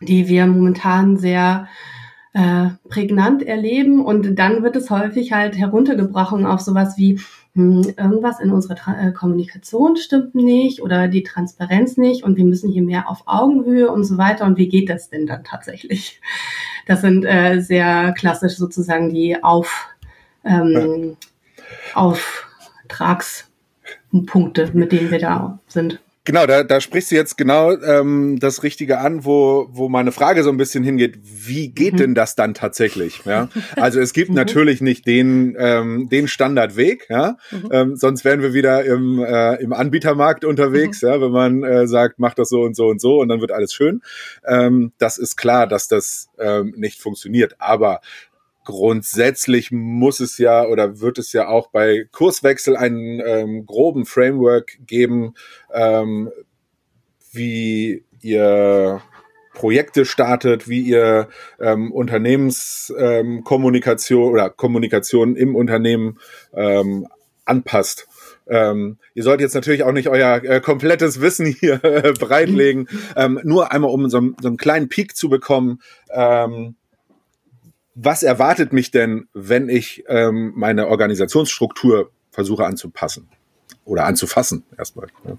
die 0.00 0.26
wir 0.26 0.46
momentan 0.46 1.18
sehr 1.18 1.68
äh, 2.32 2.68
prägnant 2.88 3.42
erleben 3.42 4.04
und 4.04 4.38
dann 4.38 4.62
wird 4.62 4.76
es 4.76 4.90
häufig 4.90 5.32
halt 5.32 5.56
heruntergebrochen 5.56 6.46
auf 6.46 6.60
sowas 6.60 6.96
wie 6.96 7.18
hm, 7.54 7.92
irgendwas 7.96 8.38
in 8.38 8.52
unserer 8.52 8.76
Tra 8.76 9.08
äh, 9.08 9.12
Kommunikation 9.12 9.96
stimmt 9.96 10.36
nicht 10.36 10.80
oder 10.80 11.08
die 11.08 11.24
Transparenz 11.24 11.96
nicht 11.96 12.22
und 12.22 12.36
wir 12.36 12.44
müssen 12.44 12.70
hier 12.70 12.82
mehr 12.82 13.08
auf 13.08 13.24
Augenhöhe 13.26 13.90
und 13.90 14.04
so 14.04 14.16
weiter 14.16 14.44
und 14.44 14.58
wie 14.58 14.68
geht 14.68 14.88
das 14.88 15.10
denn 15.10 15.26
dann 15.26 15.42
tatsächlich? 15.42 16.20
Das 16.86 17.00
sind 17.00 17.24
äh, 17.24 17.60
sehr 17.60 18.12
klassisch 18.12 18.56
sozusagen 18.56 19.12
die 19.12 19.42
auf 19.42 19.88
ähm, 20.44 21.16
Auftragspunkte, 21.94 24.70
mit 24.72 24.92
denen 24.92 25.10
wir 25.10 25.18
da 25.18 25.58
sind. 25.66 26.00
Genau, 26.24 26.46
da, 26.46 26.64
da 26.64 26.82
sprichst 26.82 27.10
du 27.10 27.14
jetzt 27.14 27.38
genau 27.38 27.72
ähm, 27.72 28.38
das 28.38 28.62
Richtige 28.62 28.98
an, 28.98 29.24
wo, 29.24 29.68
wo 29.70 29.88
meine 29.88 30.12
Frage 30.12 30.42
so 30.42 30.50
ein 30.50 30.58
bisschen 30.58 30.84
hingeht. 30.84 31.18
Wie 31.22 31.72
geht 31.72 31.94
mhm. 31.94 31.98
denn 31.98 32.14
das 32.14 32.34
dann 32.34 32.52
tatsächlich? 32.52 33.22
Ja? 33.24 33.48
Also 33.76 34.00
es 34.00 34.12
gibt 34.12 34.28
mhm. 34.28 34.36
natürlich 34.36 34.82
nicht 34.82 35.06
den, 35.06 35.56
ähm, 35.58 36.10
den 36.10 36.28
Standardweg, 36.28 37.06
ja? 37.08 37.38
Mhm. 37.50 37.68
Ähm, 37.72 37.96
sonst 37.96 38.26
wären 38.26 38.42
wir 38.42 38.52
wieder 38.52 38.84
im, 38.84 39.24
äh, 39.24 39.54
im 39.62 39.72
Anbietermarkt 39.72 40.44
unterwegs, 40.44 41.00
mhm. 41.00 41.08
ja? 41.08 41.20
wenn 41.22 41.32
man 41.32 41.62
äh, 41.62 41.86
sagt, 41.86 42.18
mach 42.18 42.34
das 42.34 42.50
so 42.50 42.60
und 42.60 42.76
so 42.76 42.88
und 42.88 43.00
so 43.00 43.18
und 43.18 43.28
dann 43.28 43.40
wird 43.40 43.52
alles 43.52 43.72
schön. 43.72 44.02
Ähm, 44.46 44.92
das 44.98 45.16
ist 45.16 45.36
klar, 45.36 45.66
dass 45.66 45.88
das 45.88 46.28
ähm, 46.38 46.74
nicht 46.76 47.00
funktioniert. 47.00 47.56
Aber 47.58 48.02
grundsätzlich 48.64 49.72
muss 49.72 50.20
es 50.20 50.38
ja 50.38 50.64
oder 50.66 51.00
wird 51.00 51.18
es 51.18 51.32
ja 51.32 51.48
auch 51.48 51.68
bei 51.68 52.06
Kurswechsel 52.12 52.76
einen 52.76 53.20
ähm, 53.24 53.66
groben 53.66 54.06
Framework 54.06 54.78
geben, 54.86 55.34
ähm, 55.72 56.30
wie 57.32 58.04
ihr 58.20 59.02
Projekte 59.54 60.04
startet, 60.04 60.68
wie 60.68 60.82
ihr 60.82 61.28
ähm, 61.58 61.90
Unternehmenskommunikation 61.92 64.24
ähm, 64.24 64.32
oder 64.32 64.50
Kommunikation 64.50 65.36
im 65.36 65.56
Unternehmen 65.56 66.18
ähm, 66.54 67.08
anpasst. 67.44 68.06
Ähm, 68.46 68.98
ihr 69.14 69.22
sollt 69.22 69.40
jetzt 69.40 69.54
natürlich 69.54 69.84
auch 69.84 69.92
nicht 69.92 70.08
euer 70.08 70.42
äh, 70.44 70.60
komplettes 70.60 71.20
Wissen 71.20 71.46
hier 71.46 71.84
äh, 71.84 72.12
breitlegen, 72.12 72.88
ähm, 73.16 73.40
nur 73.44 73.72
einmal 73.72 73.90
um 73.90 74.08
so, 74.08 74.20
so 74.40 74.48
einen 74.48 74.56
kleinen 74.56 74.88
Peak 74.88 75.16
zu 75.16 75.28
bekommen. 75.28 75.80
Ähm, 76.12 76.76
was 78.02 78.22
erwartet 78.22 78.72
mich 78.72 78.90
denn, 78.90 79.28
wenn 79.34 79.68
ich 79.68 80.04
ähm, 80.08 80.52
meine 80.56 80.88
Organisationsstruktur 80.88 82.10
versuche 82.30 82.64
anzupassen? 82.64 83.28
oder 83.90 84.04
anzufassen 84.04 84.62
erstmal. 84.78 85.08
Ja. 85.24 85.36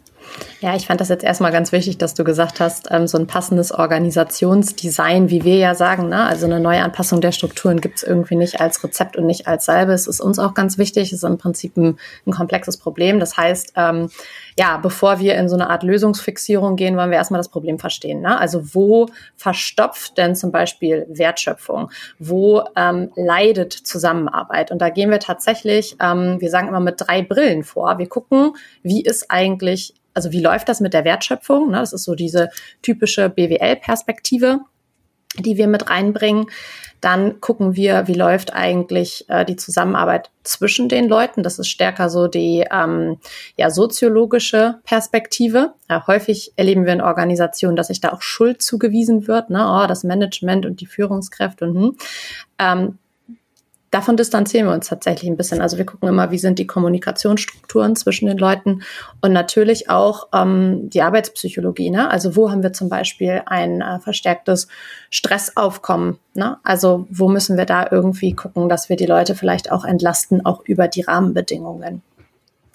ja, 0.60 0.76
ich 0.76 0.88
fand 0.88 1.00
das 1.00 1.10
jetzt 1.10 1.24
erstmal 1.24 1.54
ganz 1.54 1.72
wichtig, 1.72 1.98
dass 1.98 2.16
du 2.16 2.24
gesagt 2.24 2.60
hast, 2.60 2.90
ähm, 2.92 3.08
so 3.08 3.18
ein 3.18 3.28
passendes 3.28 3.72
Organisationsdesign, 3.72 5.30
wie 5.30 5.46
wir 5.46 5.56
ja 5.56 5.74
sagen, 5.74 6.10
ne? 6.10 6.26
also 6.26 6.48
eine 6.48 6.60
neue 6.60 6.82
Anpassung 6.84 7.22
der 7.22 7.32
Strukturen 7.32 7.80
gibt 7.80 7.98
es 7.98 8.04
irgendwie 8.04 8.36
nicht 8.36 8.60
als 8.60 8.84
Rezept 8.84 9.16
und 9.16 9.26
nicht 9.26 9.48
als 9.48 9.66
Salbe. 9.66 9.94
Es 9.94 10.06
ist 10.08 10.20
uns 10.20 10.38
auch 10.38 10.54
ganz 10.54 10.78
wichtig, 10.78 11.14
es 11.14 11.20
ist 11.20 11.24
im 11.24 11.38
Prinzip 11.38 11.78
ein, 11.78 11.98
ein 12.26 12.32
komplexes 12.32 12.78
Problem. 12.78 13.20
Das 13.20 13.38
heißt, 13.38 13.74
ähm, 13.78 14.10
ja, 14.58 14.78
bevor 14.78 15.20
wir 15.20 15.36
in 15.36 15.50
so 15.50 15.56
eine 15.56 15.70
Art 15.70 15.84
Lösungsfixierung 15.84 16.76
gehen, 16.76 16.98
wollen 16.98 17.10
wir 17.10 17.18
erstmal 17.18 17.40
das 17.40 17.50
Problem 17.50 17.80
verstehen. 17.80 18.22
Ne? 18.22 18.38
Also 18.38 18.74
wo 18.74 19.08
verstopft 19.36 20.18
denn 20.18 20.36
zum 20.36 20.52
Beispiel 20.52 21.06
Wertschöpfung? 21.10 21.92
Wo 22.20 22.64
ähm, 22.76 23.12
leidet 23.16 23.74
Zusammenarbeit? 23.74 24.72
Und 24.72 24.80
da 24.80 24.90
gehen 24.90 25.10
wir 25.10 25.20
tatsächlich, 25.20 25.96
ähm, 26.02 26.40
wir 26.40 26.50
sagen 26.50 26.68
immer 26.68 26.80
mit 26.80 26.96
drei 26.98 27.22
Brillen 27.22 27.64
vor. 27.64 27.98
Wir 27.98 28.10
gucken, 28.10 28.54
wie 28.84 29.02
ist 29.02 29.30
eigentlich, 29.30 29.94
also 30.14 30.32
wie 30.32 30.42
läuft 30.42 30.70
das 30.70 30.82
mit 30.82 30.94
der 30.94 31.06
Wertschöpfung? 31.06 31.72
Ne? 31.72 31.78
Das 31.78 31.94
ist 31.94 32.04
so 32.04 32.16
diese 32.16 32.50
typische 32.82 33.30
BWL-Perspektive 33.30 34.60
die 35.38 35.58
wir 35.58 35.68
mit 35.68 35.90
reinbringen. 35.90 36.48
Dann 37.00 37.42
gucken 37.42 37.76
wir, 37.76 38.08
wie 38.08 38.14
läuft 38.14 38.54
eigentlich 38.54 39.26
äh, 39.28 39.44
die 39.44 39.56
Zusammenarbeit 39.56 40.30
zwischen 40.44 40.88
den 40.88 41.08
Leuten. 41.08 41.42
Das 41.42 41.58
ist 41.58 41.68
stärker 41.68 42.10
so 42.10 42.28
die 42.28 42.66
ähm, 42.72 43.18
ja, 43.58 43.72
soziologische 43.72 44.80
Perspektive. 44.84 45.74
Ja, 45.90 46.06
häufig 46.06 46.54
erleben 46.58 46.86
wir 46.86 46.94
in 46.94 47.02
Organisationen, 47.02 47.76
dass 47.76 47.88
sich 47.88 48.02
da 48.02 48.12
auch 48.12 48.22
Schuld 48.22 48.62
zugewiesen 48.62 49.28
wird. 49.28 49.50
Ne? 49.50 49.66
Oh, 49.68 49.88
das 49.88 50.04
Management 50.04 50.66
und 50.66 50.80
die 50.80 50.86
Führungskräfte. 50.86 51.66
Und, 51.66 51.76
hm. 51.76 51.98
ähm, 52.60 52.98
davon 53.92 54.16
distanzieren 54.18 54.68
wir 54.68 54.74
uns 54.74 54.88
tatsächlich 54.88 55.30
ein 55.30 55.38
bisschen. 55.38 55.62
Also 55.62 55.78
wir 55.78 55.86
gucken 55.86 56.10
immer, 56.10 56.32
wie 56.32 56.38
sind 56.38 56.58
die 56.58 56.66
Kommunikationsstrukturen 56.66 57.96
zwischen 57.96 58.26
den 58.26 58.38
Leuten 58.38 58.84
und 59.20 59.34
natürlich 59.34 59.90
auch 59.90 60.30
ähm, 60.34 60.90
die 60.90 61.02
Arbeitspsychologie. 61.02 61.90
Ne? 61.90 62.10
Also 62.10 62.36
wo 62.36 62.50
haben 62.50 62.64
wir 62.64 62.74
zum 62.74 62.90
Beispiel 62.90 63.44
ein 63.46 63.82
äh, 63.82 64.00
verstärktes 64.00 64.70
Stressaufkommen? 65.10 66.18
Ne? 66.34 66.58
Also 66.64 67.06
wo 67.10 67.28
müssen 67.28 67.58
wir 67.58 67.66
da 67.66 67.86
irgendwie 67.92 68.34
gucken, 68.34 68.70
dass 68.70 68.88
wir 68.88 68.96
die 68.96 69.06
Leute 69.06 69.36
vielleicht 69.36 69.72
auch 69.72 69.84
entlasten, 69.84 70.46
auch 70.46 70.64
über 70.66 70.88
die 70.88 71.02
Rahmenbedingungen. 71.02 72.02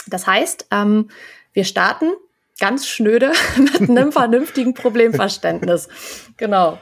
Das 0.06 0.26
heißt, 0.26 0.66
ähm, 0.70 1.08
wir 1.54 1.64
starten 1.64 2.12
ganz 2.60 2.86
schnöde 2.86 3.32
mit 3.56 3.88
einem 3.88 4.12
vernünftigen 4.12 4.74
Problemverständnis. 4.74 5.88
Genau. 6.36 6.78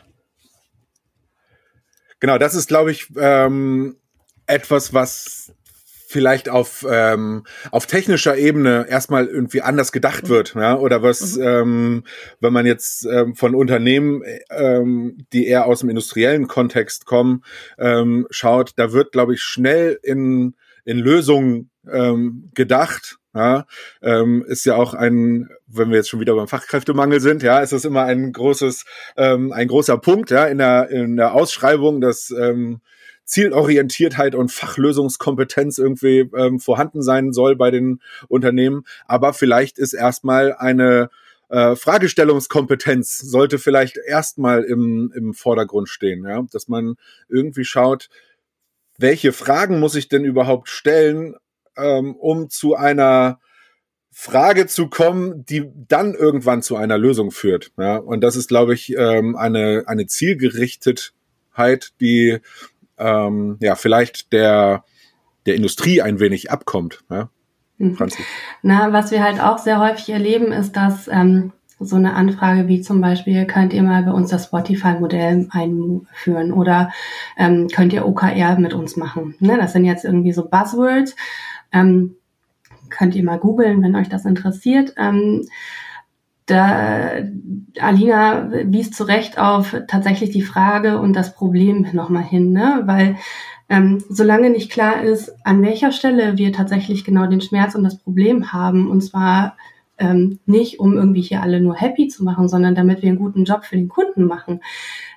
Genau, 2.18 2.38
das 2.38 2.54
ist, 2.54 2.68
glaube 2.68 2.90
ich, 2.90 3.08
ähm, 3.16 3.96
etwas, 4.46 4.92
was 4.92 5.52
vielleicht 6.14 6.48
auf, 6.48 6.86
ähm, 6.88 7.42
auf 7.72 7.86
technischer 7.86 8.36
Ebene 8.36 8.86
erstmal 8.88 9.26
irgendwie 9.26 9.62
anders 9.62 9.90
gedacht 9.90 10.28
wird, 10.28 10.54
ja? 10.54 10.78
oder 10.78 11.02
was, 11.02 11.36
mhm. 11.36 11.42
ähm, 11.42 12.04
wenn 12.38 12.52
man 12.52 12.66
jetzt 12.66 13.04
ähm, 13.04 13.34
von 13.34 13.56
Unternehmen, 13.56 14.22
ähm, 14.48 15.26
die 15.32 15.48
eher 15.48 15.66
aus 15.66 15.80
dem 15.80 15.88
industriellen 15.88 16.46
Kontext 16.46 17.04
kommen, 17.04 17.42
ähm, 17.78 18.28
schaut, 18.30 18.74
da 18.76 18.92
wird, 18.92 19.10
glaube 19.10 19.34
ich, 19.34 19.40
schnell 19.40 19.98
in, 20.04 20.54
in 20.84 20.98
Lösungen 20.98 21.70
ähm, 21.90 22.50
gedacht. 22.54 23.18
Ja, 23.36 23.66
ähm, 24.00 24.44
ist 24.46 24.64
ja 24.64 24.76
auch 24.76 24.94
ein, 24.94 25.48
wenn 25.66 25.90
wir 25.90 25.96
jetzt 25.96 26.08
schon 26.08 26.20
wieder 26.20 26.36
beim 26.36 26.46
Fachkräftemangel 26.46 27.18
sind, 27.18 27.42
ja, 27.42 27.58
ist 27.58 27.72
das 27.72 27.84
immer 27.84 28.04
ein 28.04 28.32
großes, 28.32 28.84
ähm, 29.16 29.50
ein 29.50 29.66
großer 29.66 29.98
Punkt, 29.98 30.30
ja, 30.30 30.46
in 30.46 30.58
der 30.58 30.88
in 30.90 31.16
der 31.16 31.34
Ausschreibung, 31.34 32.00
dass 32.00 32.30
ähm, 32.30 32.80
Zielorientiertheit 33.24 34.34
und 34.34 34.52
Fachlösungskompetenz 34.52 35.78
irgendwie 35.78 36.30
ähm, 36.36 36.60
vorhanden 36.60 37.02
sein 37.02 37.32
soll 37.32 37.56
bei 37.56 37.70
den 37.70 38.00
Unternehmen. 38.28 38.84
Aber 39.06 39.32
vielleicht 39.32 39.78
ist 39.78 39.92
erstmal 39.92 40.54
eine 40.54 41.10
äh, 41.48 41.76
Fragestellungskompetenz 41.76 43.18
sollte 43.18 43.58
vielleicht 43.58 43.96
erstmal 43.96 44.64
im, 44.64 45.12
im 45.14 45.34
Vordergrund 45.34 45.88
stehen, 45.88 46.24
ja, 46.24 46.42
dass 46.50 46.68
man 46.68 46.96
irgendwie 47.28 47.64
schaut, 47.64 48.08
welche 48.98 49.32
Fragen 49.32 49.80
muss 49.80 49.94
ich 49.94 50.08
denn 50.08 50.24
überhaupt 50.24 50.68
stellen, 50.68 51.34
ähm, 51.76 52.14
um 52.16 52.50
zu 52.50 52.74
einer 52.74 53.40
Frage 54.10 54.68
zu 54.68 54.88
kommen, 54.88 55.44
die 55.44 55.68
dann 55.88 56.14
irgendwann 56.14 56.62
zu 56.62 56.76
einer 56.76 56.98
Lösung 56.98 57.32
führt. 57.32 57.72
Ja? 57.76 57.96
Und 57.96 58.20
das 58.20 58.36
ist, 58.36 58.48
glaube 58.48 58.74
ich, 58.74 58.96
ähm, 58.96 59.34
eine, 59.34 59.84
eine 59.86 60.06
Zielgerichtetheit, 60.06 61.92
die 62.00 62.38
ähm, 62.98 63.56
ja 63.60 63.74
vielleicht 63.74 64.32
der 64.32 64.84
der 65.46 65.56
Industrie 65.56 66.02
ein 66.02 66.20
wenig 66.20 66.50
abkommt. 66.50 67.04
Ja? 67.10 67.28
Mhm. 67.78 67.96
Na, 68.62 68.92
was 68.92 69.10
wir 69.10 69.22
halt 69.22 69.40
auch 69.40 69.58
sehr 69.58 69.80
häufig 69.80 70.08
erleben, 70.08 70.52
ist, 70.52 70.72
dass 70.72 71.08
ähm, 71.08 71.52
so 71.80 71.96
eine 71.96 72.14
Anfrage 72.14 72.68
wie 72.68 72.80
zum 72.80 73.00
Beispiel, 73.00 73.46
könnt 73.46 73.72
ihr 73.72 73.82
mal 73.82 74.04
bei 74.04 74.12
uns 74.12 74.30
das 74.30 74.44
Spotify-Modell 74.44 75.48
einführen 75.50 76.52
oder 76.52 76.90
ähm, 77.36 77.68
könnt 77.68 77.92
ihr 77.92 78.06
OKR 78.06 78.58
mit 78.58 78.74
uns 78.74 78.96
machen? 78.96 79.34
Ne, 79.40 79.56
das 79.58 79.72
sind 79.72 79.84
jetzt 79.84 80.04
irgendwie 80.04 80.32
so 80.32 80.48
Buzzwords. 80.48 81.16
Ähm, 81.72 82.16
könnt 82.90 83.16
ihr 83.16 83.24
mal 83.24 83.38
googeln, 83.38 83.82
wenn 83.82 83.96
euch 83.96 84.08
das 84.08 84.24
interessiert. 84.24 84.94
Ähm, 84.96 85.46
da 86.46 87.10
Alina 87.80 88.50
wies 88.66 88.90
zu 88.90 89.04
Recht 89.04 89.38
auf 89.38 89.76
tatsächlich 89.88 90.30
die 90.30 90.42
Frage 90.42 90.98
und 91.00 91.14
das 91.14 91.34
Problem 91.34 91.86
nochmal 91.92 92.22
hin, 92.22 92.52
ne? 92.52 92.82
weil 92.84 93.16
ähm, 93.68 94.02
solange 94.08 94.50
nicht 94.50 94.70
klar 94.70 95.02
ist, 95.02 95.34
an 95.44 95.62
welcher 95.62 95.90
Stelle 95.90 96.36
wir 96.36 96.52
tatsächlich 96.52 97.04
genau 97.04 97.26
den 97.26 97.40
Schmerz 97.40 97.74
und 97.74 97.82
das 97.82 97.98
Problem 97.98 98.52
haben, 98.52 98.90
und 98.90 99.00
zwar 99.00 99.56
ähm, 99.98 100.40
nicht, 100.46 100.80
um 100.80 100.96
irgendwie 100.96 101.22
hier 101.22 101.42
alle 101.42 101.60
nur 101.60 101.76
happy 101.76 102.08
zu 102.08 102.24
machen, 102.24 102.48
sondern 102.48 102.74
damit 102.74 103.02
wir 103.02 103.08
einen 103.08 103.18
guten 103.18 103.44
Job 103.44 103.64
für 103.64 103.76
den 103.76 103.88
Kunden 103.88 104.24
machen. 104.24 104.60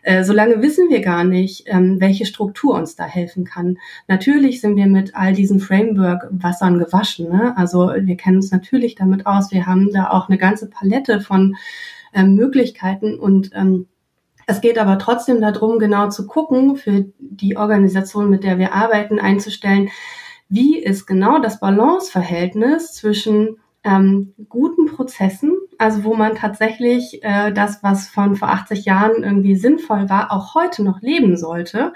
Äh, 0.03 0.23
solange 0.23 0.61
wissen 0.61 0.89
wir 0.89 1.01
gar 1.01 1.23
nicht, 1.23 1.63
ähm, 1.67 1.99
welche 1.99 2.25
Struktur 2.25 2.75
uns 2.75 2.95
da 2.95 3.05
helfen 3.05 3.43
kann. 3.43 3.77
Natürlich 4.07 4.61
sind 4.61 4.75
wir 4.75 4.87
mit 4.87 5.15
all 5.15 5.33
diesen 5.33 5.59
Framework-Wassern 5.59 6.79
gewaschen. 6.79 7.29
Ne? 7.29 7.57
Also 7.57 7.91
wir 7.95 8.17
kennen 8.17 8.37
uns 8.37 8.51
natürlich 8.51 8.95
damit 8.95 9.25
aus. 9.25 9.51
Wir 9.51 9.65
haben 9.65 9.91
da 9.91 10.09
auch 10.11 10.29
eine 10.29 10.37
ganze 10.37 10.69
Palette 10.69 11.21
von 11.21 11.55
ähm, 12.13 12.35
Möglichkeiten 12.35 13.19
und 13.19 13.51
ähm, 13.53 13.87
es 14.49 14.61
geht 14.61 14.77
aber 14.77 14.97
trotzdem 14.97 15.41
darum, 15.41 15.77
genau 15.77 16.07
zu 16.09 16.25
gucken, 16.25 16.77
für 16.77 17.05
die 17.19 17.57
Organisation, 17.57 18.29
mit 18.29 18.45
der 18.45 18.57
wir 18.57 18.73
arbeiten, 18.73 19.19
einzustellen, 19.19 19.89
wie 20.47 20.79
ist 20.79 21.05
genau 21.05 21.39
das 21.39 21.59
Balanceverhältnis 21.59 22.93
zwischen 22.93 23.57
ähm, 23.87 24.33
guten 24.49 24.85
Prozessen, 24.85 25.57
also 25.77 26.03
wo 26.03 26.13
man 26.13 26.35
tatsächlich 26.35 27.23
äh, 27.23 27.53
das, 27.53 27.81
was 27.83 28.09
von 28.09 28.35
vor 28.35 28.49
80 28.49 28.83
Jahren 28.85 29.23
irgendwie 29.23 29.55
sinnvoll 29.55 30.09
war, 30.09 30.31
auch 30.31 30.55
heute 30.55 30.83
noch 30.83 31.01
leben 31.01 31.37
sollte. 31.37 31.93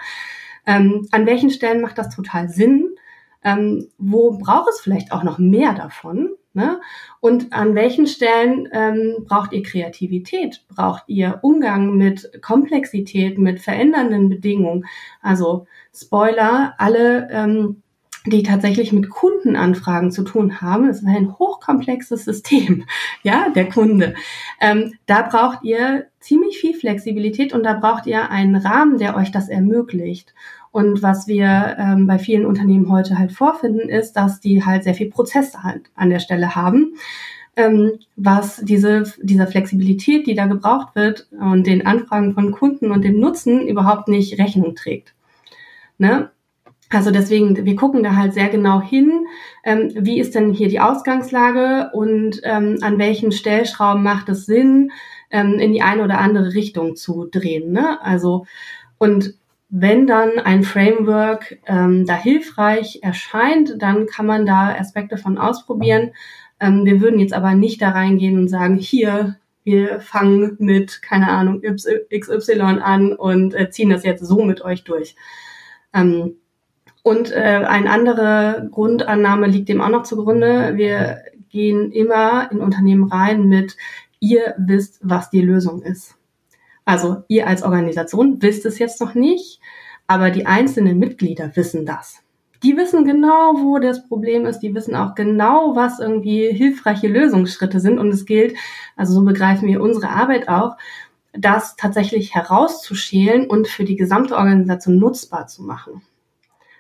Ähm, 0.66 1.08
an 1.12 1.26
welchen 1.26 1.50
Stellen 1.50 1.82
macht 1.82 1.98
das 1.98 2.16
total 2.16 2.48
Sinn? 2.48 2.96
Ähm, 3.44 3.90
wo 3.98 4.38
braucht 4.38 4.70
es 4.70 4.80
vielleicht 4.80 5.12
auch 5.12 5.24
noch 5.24 5.38
mehr 5.38 5.74
davon? 5.74 6.30
Ne? 6.54 6.80
Und 7.20 7.54
an 7.54 7.76
welchen 7.76 8.08
Stellen 8.08 8.70
ähm, 8.72 9.26
braucht 9.26 9.52
ihr 9.52 9.64
Kreativität? 9.64 10.64
Braucht 10.70 11.04
ihr 11.08 11.40
Umgang 11.42 11.98
mit 11.98 12.42
Komplexität, 12.42 13.38
mit 13.38 13.60
verändernden 13.60 14.30
Bedingungen? 14.30 14.86
Also 15.22 15.66
Spoiler, 15.94 16.76
alle 16.78 17.28
ähm, 17.32 17.82
die 18.25 18.44
tatsächlich 18.44 18.94
mit 18.94 19.10
Kundenanfragen 19.10 20.12
zu 20.12 20.24
tun 20.24 20.62
haben. 20.62 20.88
Es 20.90 20.98
ist 20.98 21.08
ein 21.08 21.38
hochkomplexes 21.40 22.25
System, 22.25 22.86
ja, 23.24 23.50
der 23.50 23.70
Kunde. 23.70 24.13
Ähm, 24.60 24.94
da 25.08 25.24
braucht 25.24 25.63
ihr 25.63 26.08
ziemlich 26.20 26.60
viel 26.60 26.75
Flexibilität 26.75 27.54
und 27.54 27.63
da 27.63 27.74
braucht 27.74 28.06
ihr 28.06 28.30
einen 28.30 28.56
Rahmen, 28.56 28.98
der 28.98 29.16
euch 29.16 29.32
das 29.32 29.50
ermöglicht. 29.50 30.34
Und 30.72 31.01
was 31.01 31.28
wir 31.28 31.75
ähm, 31.80 32.08
bei 32.08 32.18
vielen 32.18 32.46
Unternehmen 32.46 32.90
heute 32.90 33.18
halt 33.18 33.32
vorfinden, 33.32 33.90
ist, 33.90 34.13
dass 34.13 34.40
die 34.40 34.63
halt 34.63 34.84
sehr 34.84 34.94
viel 34.94 35.10
Prozesse 35.10 35.63
halt 35.63 35.90
an 35.96 36.10
der 36.10 36.20
Stelle 36.20 36.56
haben, 36.56 36.94
ähm, 37.58 37.94
was 38.16 38.62
diese, 38.63 39.04
dieser 39.22 39.48
Flexibilität, 39.48 40.28
die 40.28 40.36
da 40.36 40.46
gebraucht 40.46 40.96
wird 40.96 41.28
und 41.32 41.68
den 41.68 41.86
Anfragen 41.86 42.34
von 42.34 42.51
Kunden 42.51 42.92
und 42.92 43.04
dem 43.04 43.20
Nutzen 43.20 43.68
überhaupt 43.68 44.08
nicht 44.08 44.40
Rechnung 44.40 44.75
trägt. 44.75 45.13
Ne? 45.98 46.32
Also 46.92 47.10
deswegen, 47.10 47.66
wir 47.66 47.76
gucken 47.78 48.04
da 48.04 48.16
halt 48.16 48.34
sehr 48.34 48.50
genau 48.50 48.82
hin, 48.82 49.26
ähm, 49.64 49.92
wie 49.96 50.20
ist 50.20 50.36
denn 50.36 50.52
hier 50.52 50.68
die 50.68 50.82
Ausgangslage 50.82 51.90
und 51.94 52.42
ähm, 52.44 52.80
an 52.82 53.00
welchen 53.00 53.32
Stellschrauben 53.32 54.04
macht 54.04 54.28
es 54.28 54.46
Sinn, 54.46 54.92
ähm, 55.32 55.54
in 55.58 55.72
die 55.72 55.82
eine 55.82 56.04
oder 56.04 56.20
andere 56.20 56.54
Richtung 56.54 56.98
zu 56.98 57.26
drehen. 57.32 57.72
Ne? 57.72 58.02
Also 58.04 58.46
und 58.98 59.36
wenn 59.70 60.06
dann 60.06 60.38
ein 60.38 60.64
Framework 60.64 61.60
ähm, 61.66 62.06
da 62.06 62.16
hilfreich 62.16 63.00
erscheint, 63.02 63.82
dann 63.82 64.06
kann 64.06 64.26
man 64.26 64.46
da 64.46 64.76
Aspekte 64.76 65.18
von 65.18 65.38
ausprobieren. 65.38 66.12
Ähm, 66.60 66.84
wir 66.84 67.00
würden 67.00 67.22
jetzt 67.22 67.34
aber 67.34 67.56
nicht 67.56 67.82
da 67.82 67.92
reingehen 67.92 68.38
und 68.38 68.50
sagen, 68.50 68.78
hier, 68.78 69.38
wir 69.64 70.02
fangen 70.02 70.58
mit, 70.60 71.02
keine 71.02 71.30
Ahnung, 71.30 71.62
XY 71.62 72.60
an 72.82 73.14
und 73.14 73.56
äh, 73.56 73.70
ziehen 73.70 73.90
das 73.90 74.04
jetzt 74.04 74.26
so 74.26 74.44
mit 74.44 74.62
euch 74.62 74.84
durch. 74.84 75.16
Ähm, 75.94 76.36
und 77.03 77.31
äh, 77.31 77.65
eine 77.67 77.89
andere 77.89 78.70
Grundannahme 78.72 79.48
liegt 79.48 79.70
dem 79.70 79.81
auch 79.81 79.89
noch 79.89 80.03
zugrunde. 80.03 80.74
Wir 80.75 81.24
gehen 81.50 81.91
immer 81.91 82.51
in 82.51 82.60
Unternehmen 82.60 83.12
rein 83.12 83.48
mit, 83.48 83.75
ihr 84.20 84.55
wisst, 84.58 85.00
was 85.01 85.29
die 85.29 85.41
Lösung 85.41 85.81
ist. 85.81 86.15
Also 86.86 87.24
ihr 87.27 87.48
als 87.48 87.63
Organisation 87.63 88.41
wisst 88.41 88.65
es 88.65 88.79
jetzt 88.79 89.01
noch 89.01 89.15
nicht, 89.15 89.60
aber 90.08 90.29
die 90.29 90.46
einzelnen 90.46 91.00
Mitglieder 91.00 91.55
wissen 91.55 91.86
das. 91.86 92.20
Die 92.63 92.77
wissen 92.77 93.05
genau, 93.05 93.55
wo 93.55 93.79
das 93.79 94.08
Problem 94.08 94.46
ist. 94.46 94.60
Die 94.60 94.75
wissen 94.75 94.96
auch 94.96 95.15
genau, 95.15 95.75
was 95.75 96.00
irgendwie 96.00 96.51
hilfreiche 96.51 97.08
Lösungsschritte 97.08 97.79
sind. 97.79 97.98
Und 97.98 98.10
es 98.10 98.25
gilt, 98.25 98.55
also 98.96 99.13
so 99.13 99.24
begreifen 99.24 99.67
wir 99.67 99.81
unsere 99.81 100.10
Arbeit 100.10 100.48
auch, 100.48 100.77
das 101.34 101.75
tatsächlich 101.75 102.36
herauszuschälen 102.36 103.48
und 103.48 103.67
für 103.67 103.84
die 103.84 103.96
gesamte 103.96 104.36
Organisation 104.36 105.00
nutzbar 105.00 105.48
zu 105.48 105.63
machen. 105.63 106.03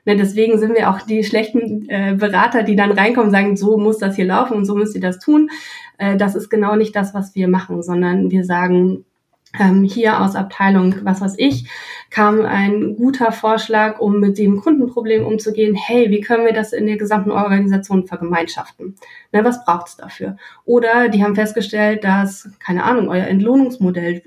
Ne, 0.05 0.15
deswegen 0.15 0.57
sind 0.57 0.73
wir 0.75 0.89
auch 0.89 1.01
die 1.01 1.23
schlechten 1.23 1.87
äh, 1.89 2.15
Berater, 2.17 2.63
die 2.63 2.75
dann 2.75 2.91
reinkommen 2.91 3.27
und 3.27 3.31
sagen, 3.31 3.55
so 3.55 3.77
muss 3.77 3.99
das 3.99 4.15
hier 4.15 4.25
laufen 4.25 4.57
und 4.57 4.65
so 4.65 4.75
müsst 4.75 4.95
ihr 4.95 5.01
das 5.01 5.19
tun. 5.19 5.49
Äh, 5.97 6.17
das 6.17 6.35
ist 6.35 6.49
genau 6.49 6.75
nicht 6.75 6.95
das, 6.95 7.13
was 7.13 7.35
wir 7.35 7.47
machen, 7.47 7.83
sondern 7.83 8.31
wir 8.31 8.43
sagen, 8.43 9.05
ähm, 9.59 9.83
hier 9.83 10.21
aus 10.21 10.35
Abteilung, 10.35 10.95
was 11.03 11.21
weiß 11.21 11.35
ich, 11.37 11.69
kam 12.09 12.41
ein 12.41 12.95
guter 12.95 13.31
Vorschlag, 13.31 13.99
um 13.99 14.19
mit 14.19 14.37
dem 14.37 14.61
Kundenproblem 14.61 15.25
umzugehen. 15.25 15.75
Hey, 15.75 16.09
wie 16.09 16.21
können 16.21 16.45
wir 16.45 16.53
das 16.53 16.73
in 16.73 16.87
der 16.87 16.97
gesamten 16.97 17.31
Organisation 17.31 18.07
vergemeinschaften? 18.07 18.95
Ne, 19.31 19.43
was 19.43 19.63
braucht 19.65 19.89
es 19.89 19.97
dafür? 19.97 20.37
Oder 20.65 21.09
die 21.09 21.23
haben 21.23 21.35
festgestellt, 21.35 22.03
dass, 22.03 22.49
keine 22.59 22.83
Ahnung, 22.83 23.09
euer 23.09 23.27
Entlohnungsmodell 23.27 24.23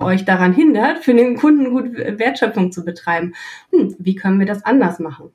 euch 0.00 0.24
daran 0.24 0.52
hindert, 0.52 0.98
für 0.98 1.14
den 1.14 1.36
Kunden 1.36 1.70
gut 1.70 1.96
Wertschöpfung 1.96 2.72
zu 2.72 2.84
betreiben. 2.84 3.34
Hm, 3.70 3.94
wie 3.98 4.14
können 4.14 4.38
wir 4.38 4.46
das 4.46 4.64
anders 4.64 4.98
machen? 4.98 5.30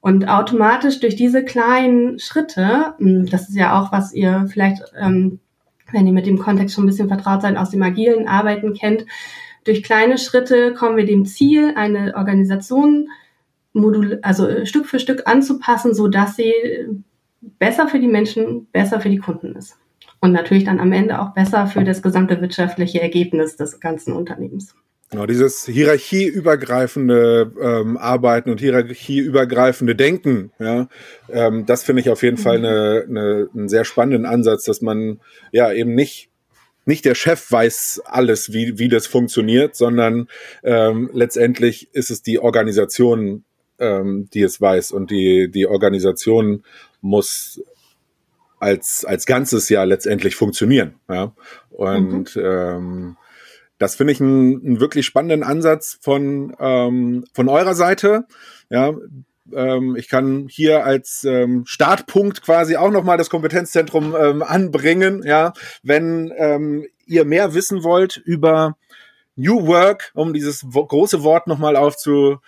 Und 0.00 0.28
automatisch 0.28 1.00
durch 1.00 1.16
diese 1.16 1.44
kleinen 1.44 2.18
Schritte, 2.18 2.94
hm, 2.98 3.26
das 3.26 3.48
ist 3.48 3.56
ja 3.56 3.78
auch, 3.80 3.92
was 3.92 4.12
ihr 4.14 4.46
vielleicht, 4.50 4.82
ähm, 4.98 5.40
wenn 5.92 6.06
ihr 6.06 6.12
mit 6.12 6.26
dem 6.26 6.38
Kontext 6.38 6.74
schon 6.74 6.84
ein 6.84 6.86
bisschen 6.86 7.08
vertraut 7.08 7.42
seid, 7.42 7.56
aus 7.56 7.70
dem 7.70 7.82
agilen 7.82 8.28
Arbeiten 8.28 8.74
kennt, 8.74 9.06
durch 9.64 9.82
kleine 9.82 10.18
Schritte 10.18 10.72
kommen 10.72 10.96
wir 10.96 11.04
dem 11.04 11.26
Ziel, 11.26 11.74
eine 11.76 12.14
Organisation 12.16 13.08
modul 13.72 14.18
also 14.22 14.64
Stück 14.64 14.86
für 14.86 14.98
Stück 14.98 15.26
anzupassen, 15.26 15.94
so 15.94 16.08
dass 16.08 16.36
sie 16.36 16.52
besser 17.40 17.88
für 17.88 18.00
die 18.00 18.08
Menschen, 18.08 18.66
besser 18.72 19.00
für 19.00 19.10
die 19.10 19.18
Kunden 19.18 19.54
ist 19.54 19.76
und 20.20 20.32
natürlich 20.32 20.64
dann 20.64 20.80
am 20.80 20.92
Ende 20.92 21.20
auch 21.20 21.34
besser 21.34 21.66
für 21.66 21.84
das 21.84 22.02
gesamte 22.02 22.40
wirtschaftliche 22.40 23.00
Ergebnis 23.00 23.56
des 23.56 23.80
ganzen 23.80 24.12
Unternehmens. 24.12 24.74
Genau, 25.10 25.26
dieses 25.26 25.66
hierarchieübergreifende 25.66 27.52
ähm, 27.60 27.96
Arbeiten 27.96 28.50
und 28.50 28.60
hierarchieübergreifende 28.60 29.96
Denken, 29.96 30.52
ja, 30.60 30.88
ähm, 31.28 31.66
das 31.66 31.82
finde 31.82 32.00
ich 32.00 32.10
auf 32.10 32.22
jeden 32.22 32.36
mhm. 32.36 32.42
Fall 32.42 32.56
eine, 32.58 33.06
eine, 33.08 33.48
einen 33.52 33.68
sehr 33.68 33.84
spannenden 33.84 34.24
Ansatz, 34.24 34.64
dass 34.64 34.80
man 34.82 35.20
ja 35.50 35.72
eben 35.72 35.94
nicht 35.94 36.28
nicht 36.86 37.04
der 37.04 37.14
Chef 37.14 37.50
weiß 37.50 38.02
alles, 38.04 38.52
wie, 38.52 38.78
wie 38.78 38.88
das 38.88 39.06
funktioniert, 39.06 39.76
sondern 39.76 40.28
ähm, 40.62 41.10
letztendlich 41.12 41.88
ist 41.92 42.10
es 42.10 42.22
die 42.22 42.38
Organisation, 42.38 43.44
ähm, 43.78 44.28
die 44.32 44.42
es 44.42 44.60
weiß 44.60 44.92
und 44.92 45.10
die, 45.10 45.50
die 45.50 45.66
Organisation 45.66 46.64
muss 47.00 47.62
als, 48.60 49.04
als 49.04 49.26
Ganzes 49.26 49.68
ja 49.68 49.82
letztendlich 49.84 50.36
funktionieren. 50.36 50.94
Ja? 51.08 51.32
Und 51.70 52.36
mhm. 52.36 52.42
ähm, 52.44 53.16
das 53.78 53.96
finde 53.96 54.12
ich 54.12 54.20
einen, 54.20 54.64
einen 54.64 54.80
wirklich 54.80 55.06
spannenden 55.06 55.42
Ansatz 55.42 55.98
von, 56.00 56.54
ähm, 56.60 57.24
von 57.32 57.48
eurer 57.48 57.74
Seite. 57.74 58.26
Ja, 58.68 58.92
ähm, 59.52 59.96
ich 59.96 60.08
kann 60.08 60.46
hier 60.48 60.84
als 60.84 61.24
ähm, 61.24 61.64
Startpunkt 61.66 62.42
quasi 62.42 62.76
auch 62.76 62.90
nochmal 62.90 63.16
das 63.16 63.30
Kompetenzzentrum 63.30 64.14
ähm, 64.14 64.42
anbringen. 64.42 65.22
Ja, 65.24 65.54
wenn 65.82 66.30
ähm, 66.36 66.86
ihr 67.06 67.24
mehr 67.24 67.54
wissen 67.54 67.82
wollt 67.82 68.18
über 68.18 68.76
New 69.34 69.66
Work, 69.66 70.12
um 70.14 70.34
dieses 70.34 70.64
große 70.70 71.22
Wort 71.22 71.46
nochmal 71.46 71.76
aufzuführen, 71.76 72.40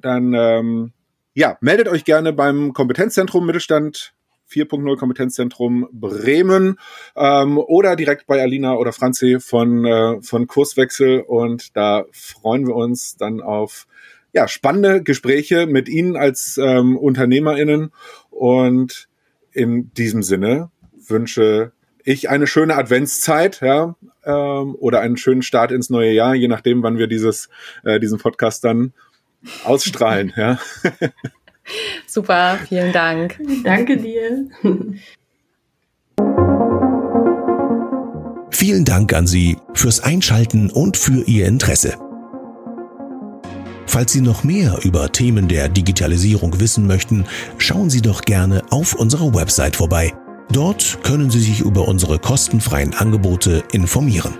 dann 0.00 0.34
ähm, 0.34 0.92
ja, 1.34 1.58
meldet 1.60 1.88
euch 1.88 2.04
gerne 2.04 2.32
beim 2.32 2.72
Kompetenzzentrum 2.72 3.44
Mittelstand 3.46 4.14
4.0 4.50 4.96
Kompetenzzentrum 4.96 5.88
Bremen 5.92 6.78
ähm, 7.16 7.58
oder 7.58 7.96
direkt 7.96 8.26
bei 8.26 8.42
Alina 8.42 8.74
oder 8.76 8.92
Franzi 8.92 9.38
von, 9.40 9.84
äh, 9.84 10.22
von 10.22 10.46
Kurswechsel. 10.46 11.20
Und 11.20 11.76
da 11.76 12.04
freuen 12.12 12.66
wir 12.66 12.74
uns 12.74 13.16
dann 13.16 13.40
auf 13.40 13.86
ja, 14.32 14.48
spannende 14.48 15.02
Gespräche 15.02 15.66
mit 15.66 15.88
Ihnen 15.88 16.16
als 16.16 16.58
ähm, 16.62 16.96
UnternehmerInnen. 16.96 17.92
Und 18.30 19.08
in 19.52 19.92
diesem 19.94 20.22
Sinne 20.22 20.70
wünsche 21.08 21.72
ich 22.04 22.28
eine 22.28 22.46
schöne 22.46 22.76
Adventszeit, 22.76 23.60
ja, 23.60 23.96
ähm, 24.24 24.74
oder 24.78 25.00
einen 25.00 25.16
schönen 25.16 25.42
Start 25.42 25.72
ins 25.72 25.90
neue 25.90 26.12
Jahr, 26.12 26.34
je 26.34 26.48
nachdem, 26.48 26.82
wann 26.82 26.98
wir 26.98 27.06
dieses, 27.06 27.48
äh, 27.84 28.00
diesen 28.00 28.18
Podcast 28.18 28.64
dann 28.64 28.92
ausstrahlen, 29.64 30.32
ja. 30.36 30.58
Super, 32.10 32.58
vielen 32.68 32.92
Dank. 32.92 33.38
Danke 33.62 33.96
dir. 33.96 34.48
Vielen 38.50 38.84
Dank 38.84 39.14
an 39.14 39.28
Sie 39.28 39.58
fürs 39.74 40.00
Einschalten 40.02 40.70
und 40.70 40.96
für 40.96 41.22
Ihr 41.28 41.46
Interesse. 41.46 41.94
Falls 43.86 44.12
Sie 44.12 44.22
noch 44.22 44.42
mehr 44.42 44.80
über 44.82 45.12
Themen 45.12 45.46
der 45.46 45.68
Digitalisierung 45.68 46.58
wissen 46.58 46.88
möchten, 46.88 47.26
schauen 47.58 47.90
Sie 47.90 48.02
doch 48.02 48.22
gerne 48.22 48.62
auf 48.70 48.94
unserer 48.94 49.32
Website 49.32 49.76
vorbei. 49.76 50.12
Dort 50.50 50.98
können 51.04 51.30
Sie 51.30 51.38
sich 51.38 51.60
über 51.60 51.86
unsere 51.86 52.18
kostenfreien 52.18 52.92
Angebote 52.92 53.62
informieren. 53.70 54.34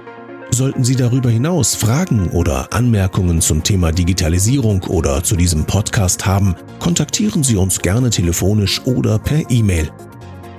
Sollten 0.52 0.84
Sie 0.84 0.96
darüber 0.96 1.30
hinaus 1.30 1.74
Fragen 1.74 2.28
oder 2.30 2.72
Anmerkungen 2.72 3.40
zum 3.40 3.62
Thema 3.62 3.92
Digitalisierung 3.92 4.82
oder 4.84 5.22
zu 5.22 5.36
diesem 5.36 5.64
Podcast 5.64 6.26
haben, 6.26 6.56
kontaktieren 6.80 7.42
Sie 7.42 7.56
uns 7.56 7.80
gerne 7.80 8.10
telefonisch 8.10 8.84
oder 8.84 9.18
per 9.18 9.48
E-Mail. 9.48 9.90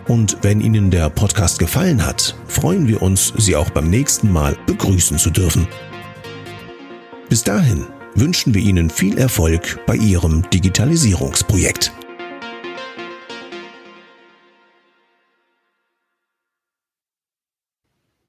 Und 0.08 0.38
wenn 0.42 0.62
Ihnen 0.62 0.92
der 0.92 1.10
Podcast 1.10 1.60
gefallen 1.60 2.06
hat, 2.06 2.36
freuen 2.48 2.88
wir 2.88 3.02
uns, 3.02 3.34
Sie 3.38 3.56
auch 3.56 3.70
beim 3.70 3.90
nächsten 3.90 4.32
Mal 4.32 4.58
begrüßen 4.66 5.18
zu 5.18 5.30
dürfen. 5.30 5.68
Bis 7.30 7.44
dahin 7.44 7.86
wünschen 8.16 8.54
wir 8.54 8.62
Ihnen 8.62 8.90
viel 8.90 9.18
Erfolg 9.18 9.80
bei 9.86 9.96
Ihrem 9.96 10.50
Digitalisierungsprojekt. 10.50 11.92